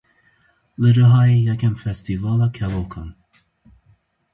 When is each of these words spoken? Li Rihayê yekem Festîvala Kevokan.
Li 0.79 0.89
Rihayê 0.97 1.37
yekem 1.47 1.75
Festîvala 1.83 2.47
Kevokan. 2.55 3.09